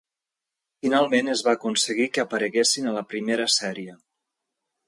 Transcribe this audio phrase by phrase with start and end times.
[0.85, 3.99] Finalment es va aconseguir que apareguessin a la primera sèrie.